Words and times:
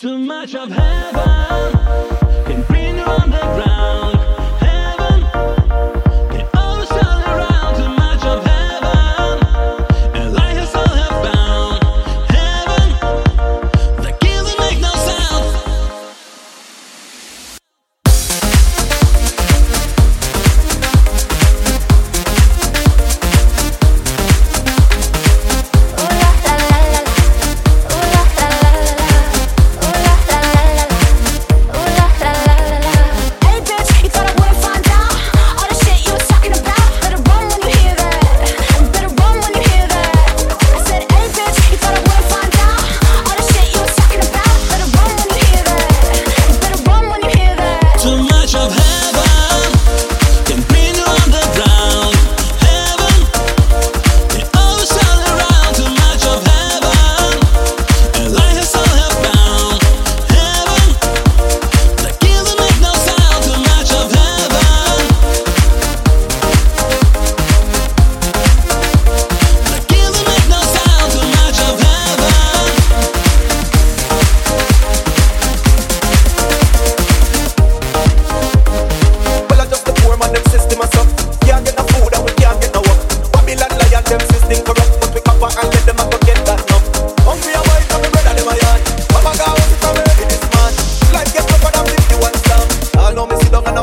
Too 0.00 0.16
much 0.16 0.54
of 0.54 0.70
heaven 0.70 1.72
can 2.46 2.62
bring 2.62 2.96
you 2.96 3.04
underground. 3.04 4.19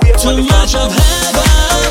Too 0.00 0.42
much 0.44 0.74
of 0.74 0.90
heaven. 0.90 1.81